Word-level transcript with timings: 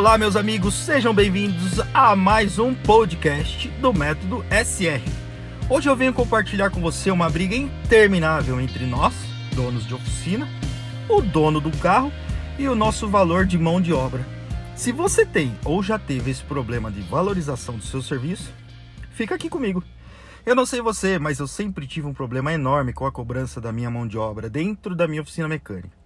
Olá, 0.00 0.16
meus 0.16 0.34
amigos, 0.34 0.72
sejam 0.72 1.12
bem-vindos 1.12 1.78
a 1.92 2.16
mais 2.16 2.58
um 2.58 2.74
podcast 2.74 3.68
do 3.82 3.92
Método 3.92 4.42
SR. 4.44 5.04
Hoje 5.68 5.90
eu 5.90 5.94
venho 5.94 6.14
compartilhar 6.14 6.70
com 6.70 6.80
você 6.80 7.10
uma 7.10 7.28
briga 7.28 7.54
interminável 7.54 8.58
entre 8.58 8.86
nós, 8.86 9.12
donos 9.54 9.86
de 9.86 9.92
oficina, 9.92 10.48
o 11.06 11.20
dono 11.20 11.60
do 11.60 11.70
carro 11.76 12.10
e 12.58 12.66
o 12.66 12.74
nosso 12.74 13.08
valor 13.08 13.44
de 13.44 13.58
mão 13.58 13.78
de 13.78 13.92
obra. 13.92 14.26
Se 14.74 14.90
você 14.90 15.26
tem 15.26 15.54
ou 15.66 15.82
já 15.82 15.98
teve 15.98 16.30
esse 16.30 16.44
problema 16.44 16.90
de 16.90 17.02
valorização 17.02 17.76
do 17.76 17.84
seu 17.84 18.00
serviço, 18.00 18.50
fica 19.12 19.34
aqui 19.34 19.50
comigo. 19.50 19.84
Eu 20.46 20.54
não 20.54 20.64
sei 20.64 20.80
você, 20.80 21.18
mas 21.18 21.40
eu 21.40 21.46
sempre 21.46 21.86
tive 21.86 22.06
um 22.06 22.14
problema 22.14 22.54
enorme 22.54 22.94
com 22.94 23.04
a 23.04 23.12
cobrança 23.12 23.60
da 23.60 23.70
minha 23.70 23.90
mão 23.90 24.08
de 24.08 24.16
obra 24.16 24.48
dentro 24.48 24.96
da 24.96 25.06
minha 25.06 25.20
oficina 25.20 25.46
mecânica. 25.46 25.99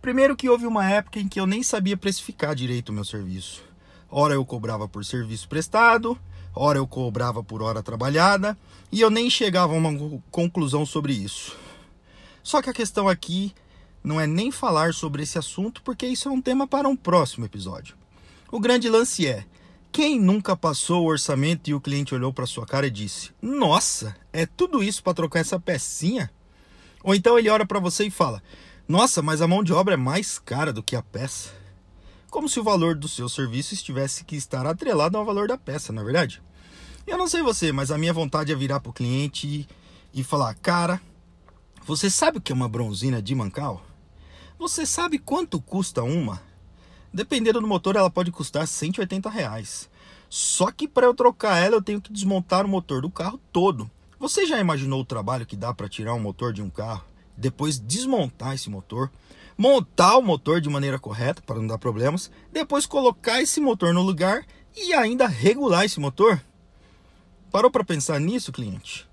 Primeiro 0.00 0.36
que 0.36 0.48
houve 0.48 0.66
uma 0.66 0.88
época 0.88 1.18
em 1.18 1.28
que 1.28 1.40
eu 1.40 1.46
nem 1.46 1.62
sabia 1.62 1.96
precificar 1.96 2.54
direito 2.54 2.90
o 2.90 2.92
meu 2.92 3.04
serviço. 3.04 3.62
Ora 4.10 4.34
eu 4.34 4.44
cobrava 4.44 4.88
por 4.88 5.04
serviço 5.04 5.48
prestado, 5.48 6.18
ora 6.54 6.78
eu 6.78 6.86
cobrava 6.86 7.42
por 7.42 7.62
hora 7.62 7.82
trabalhada, 7.82 8.56
e 8.90 9.00
eu 9.00 9.10
nem 9.10 9.28
chegava 9.28 9.74
a 9.74 9.76
uma 9.76 10.20
conclusão 10.30 10.86
sobre 10.86 11.12
isso. 11.12 11.56
Só 12.42 12.62
que 12.62 12.70
a 12.70 12.74
questão 12.74 13.08
aqui 13.08 13.52
não 14.02 14.20
é 14.20 14.26
nem 14.26 14.52
falar 14.52 14.94
sobre 14.94 15.24
esse 15.24 15.36
assunto, 15.36 15.82
porque 15.82 16.06
isso 16.06 16.28
é 16.28 16.32
um 16.32 16.40
tema 16.40 16.66
para 16.66 16.88
um 16.88 16.94
próximo 16.94 17.44
episódio. 17.44 17.96
O 18.50 18.60
grande 18.60 18.88
lance 18.88 19.26
é: 19.26 19.44
quem 19.90 20.20
nunca 20.20 20.56
passou 20.56 21.02
o 21.02 21.08
orçamento 21.08 21.68
e 21.68 21.74
o 21.74 21.80
cliente 21.80 22.14
olhou 22.14 22.32
para 22.32 22.46
sua 22.46 22.64
cara 22.64 22.86
e 22.86 22.90
disse: 22.90 23.32
Nossa, 23.42 24.14
é 24.32 24.46
tudo 24.46 24.82
isso 24.82 25.02
para 25.02 25.14
trocar 25.14 25.40
essa 25.40 25.58
pecinha? 25.58 26.30
Ou 27.02 27.14
então 27.14 27.38
ele 27.38 27.48
olha 27.48 27.66
para 27.66 27.80
você 27.80 28.04
e 28.06 28.10
fala: 28.10 28.42
Nossa, 28.88 29.20
mas 29.20 29.42
a 29.42 29.48
mão 29.48 29.64
de 29.64 29.72
obra 29.72 29.94
é 29.94 29.96
mais 29.96 30.38
cara 30.38 30.72
do 30.72 30.80
que 30.80 30.94
a 30.94 31.02
peça. 31.02 31.50
Como 32.30 32.48
se 32.48 32.60
o 32.60 32.62
valor 32.62 32.94
do 32.94 33.08
seu 33.08 33.28
serviço 33.28 33.74
estivesse 33.74 34.24
que 34.24 34.36
estar 34.36 34.64
atrelado 34.64 35.18
ao 35.18 35.24
valor 35.24 35.48
da 35.48 35.58
peça, 35.58 35.92
não 35.92 36.02
é 36.02 36.04
verdade? 36.04 36.40
Eu 37.04 37.18
não 37.18 37.26
sei 37.26 37.42
você, 37.42 37.72
mas 37.72 37.90
a 37.90 37.98
minha 37.98 38.12
vontade 38.12 38.52
é 38.52 38.54
virar 38.54 38.78
para 38.78 38.90
o 38.90 38.92
cliente 38.92 39.66
e, 40.14 40.20
e 40.20 40.22
falar: 40.22 40.54
Cara, 40.54 41.00
você 41.84 42.08
sabe 42.08 42.38
o 42.38 42.40
que 42.40 42.52
é 42.52 42.54
uma 42.54 42.68
bronzina 42.68 43.20
de 43.20 43.34
mancal? 43.34 43.84
Você 44.56 44.86
sabe 44.86 45.18
quanto 45.18 45.60
custa 45.60 46.04
uma? 46.04 46.40
Dependendo 47.12 47.60
do 47.60 47.66
motor, 47.66 47.96
ela 47.96 48.10
pode 48.10 48.30
custar 48.30 48.68
180 48.68 49.28
reais. 49.28 49.90
Só 50.28 50.70
que 50.70 50.86
para 50.86 51.06
eu 51.06 51.14
trocar 51.14 51.56
ela, 51.58 51.74
eu 51.74 51.82
tenho 51.82 52.00
que 52.00 52.12
desmontar 52.12 52.64
o 52.64 52.68
motor 52.68 53.02
do 53.02 53.10
carro 53.10 53.40
todo. 53.52 53.90
Você 54.18 54.46
já 54.46 54.60
imaginou 54.60 55.00
o 55.00 55.04
trabalho 55.04 55.44
que 55.44 55.56
dá 55.56 55.74
para 55.74 55.88
tirar 55.88 56.14
um 56.14 56.20
motor 56.20 56.52
de 56.52 56.62
um 56.62 56.70
carro, 56.70 57.04
depois 57.36 57.78
desmontar 57.78 58.54
esse 58.54 58.70
motor, 58.70 59.10
montar 59.56 60.16
o 60.16 60.22
motor 60.22 60.60
de 60.60 60.68
maneira 60.68 60.98
correta 60.98 61.42
para 61.42 61.56
não 61.56 61.66
dar 61.66 61.78
problemas, 61.78 62.30
depois 62.52 62.86
colocar 62.86 63.40
esse 63.40 63.60
motor 63.60 63.92
no 63.94 64.02
lugar 64.02 64.44
e 64.76 64.92
ainda 64.92 65.26
regular 65.26 65.84
esse 65.84 65.98
motor? 65.98 66.40
Parou 67.50 67.70
para 67.70 67.84
pensar 67.84 68.20
nisso, 68.20 68.52
cliente? 68.52 69.06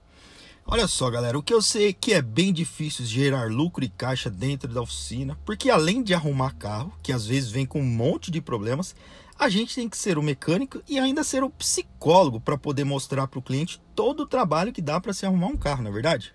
Olha 0.65 0.87
só, 0.87 1.09
galera, 1.09 1.37
o 1.37 1.43
que 1.43 1.53
eu 1.53 1.61
sei 1.61 1.89
é 1.89 1.93
que 1.93 2.13
é 2.13 2.21
bem 2.21 2.53
difícil 2.53 3.05
gerar 3.05 3.51
lucro 3.51 3.83
e 3.83 3.89
caixa 3.89 4.29
dentro 4.29 4.73
da 4.73 4.81
oficina, 4.81 5.37
porque 5.45 5.69
além 5.69 6.01
de 6.01 6.13
arrumar 6.13 6.55
carro, 6.55 6.93
que 7.03 7.11
às 7.11 7.25
vezes 7.25 7.51
vem 7.51 7.65
com 7.65 7.81
um 7.81 7.85
monte 7.85 8.31
de 8.31 8.39
problemas, 8.39 8.95
a 9.37 9.49
gente 9.49 9.75
tem 9.75 9.89
que 9.89 9.97
ser 9.97 10.17
o 10.17 10.23
mecânico 10.23 10.81
e 10.87 10.97
ainda 10.97 11.23
ser 11.23 11.43
o 11.43 11.49
psicólogo 11.49 12.39
para 12.39 12.57
poder 12.57 12.85
mostrar 12.85 13.27
para 13.27 13.39
o 13.39 13.41
cliente 13.41 13.81
todo 13.93 14.21
o 14.21 14.27
trabalho 14.27 14.71
que 14.71 14.81
dá 14.81 15.01
para 15.01 15.13
se 15.13 15.25
arrumar 15.25 15.47
um 15.47 15.57
carro, 15.57 15.83
não 15.83 15.91
é 15.91 15.93
verdade? 15.93 16.33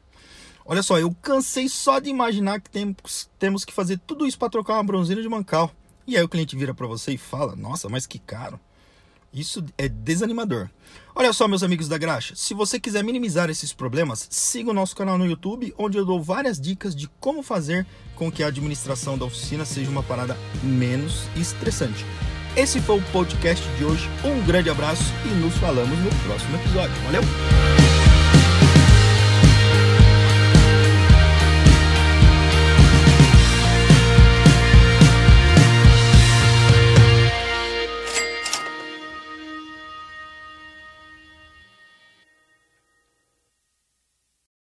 Olha 0.71 0.83
só, 0.83 0.99
eu 0.99 1.11
cansei 1.23 1.67
só 1.67 1.99
de 1.99 2.11
imaginar 2.11 2.61
que 2.61 2.69
temos, 2.69 3.31
temos 3.39 3.65
que 3.65 3.73
fazer 3.73 3.99
tudo 4.07 4.27
isso 4.27 4.39
para 4.39 4.51
trocar 4.51 4.75
uma 4.75 4.85
bronzina 4.85 5.23
de 5.23 5.29
mancal. 5.29 5.73
E 6.07 6.15
aí 6.15 6.23
o 6.23 6.29
cliente 6.29 6.55
vira 6.55 6.75
para 6.75 6.87
você 6.87 7.13
e 7.13 7.19
fala: 7.19 7.57
Nossa, 7.57 7.89
mas 7.89 8.07
que 8.07 8.19
caro. 8.19 8.61
Isso 9.33 9.65
é 9.79 9.89
desanimador. 9.89 10.69
Olha 11.15 11.33
só, 11.33 11.49
meus 11.49 11.63
amigos 11.63 11.89
da 11.89 11.97
graxa, 11.97 12.35
se 12.37 12.53
você 12.53 12.79
quiser 12.79 13.03
minimizar 13.03 13.49
esses 13.49 13.73
problemas, 13.73 14.27
siga 14.31 14.71
o 14.71 14.75
nosso 14.75 14.95
canal 14.95 15.17
no 15.17 15.27
YouTube, 15.27 15.75
onde 15.79 15.97
eu 15.97 16.05
dou 16.05 16.23
várias 16.23 16.61
dicas 16.61 16.95
de 16.95 17.09
como 17.19 17.43
fazer 17.43 17.87
com 18.15 18.31
que 18.31 18.43
a 18.43 18.49
administração 18.49 19.17
da 19.17 19.25
oficina 19.25 19.65
seja 19.65 19.91
uma 19.91 20.03
parada 20.03 20.37
menos 20.63 21.25
estressante. 21.35 22.05
Esse 22.57 22.81
foi 22.81 22.99
o 22.99 23.03
podcast 23.11 23.67
de 23.77 23.85
hoje. 23.85 24.09
Um 24.23 24.45
grande 24.45 24.69
abraço 24.69 25.05
e 25.25 25.29
nos 25.29 25.55
falamos 25.57 25.99
no 25.99 26.11
próximo 26.25 26.57
episódio. 26.57 26.95
Valeu! 27.05 27.88